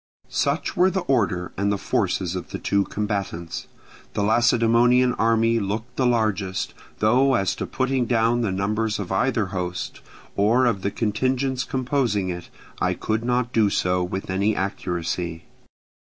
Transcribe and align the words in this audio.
Such 0.29 0.75
were 0.75 0.89
the 0.89 1.01
order 1.01 1.51
and 1.57 1.71
the 1.71 1.77
forces 1.77 2.35
of 2.35 2.49
the 2.49 2.57
two 2.57 2.85
combatants. 2.85 3.67
The 4.15 4.23
Lacedaemonian 4.23 5.13
army 5.13 5.59
looked 5.59 5.95
the 5.95 6.07
largest; 6.07 6.73
though 6.97 7.35
as 7.35 7.53
to 7.57 7.67
putting 7.67 8.07
down 8.07 8.41
the 8.41 8.51
numbers 8.51 8.97
of 8.97 9.11
either 9.11 9.49
host, 9.53 10.01
or 10.35 10.65
of 10.65 10.81
the 10.81 10.89
contingents 10.89 11.63
composing 11.63 12.29
it, 12.29 12.49
I 12.81 12.95
could 12.95 13.23
not 13.23 13.53
do 13.53 13.69
so 13.69 14.03
with 14.03 14.31
any 14.31 14.55
accuracy. 14.55 15.43